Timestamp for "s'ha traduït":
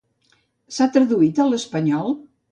0.77-1.41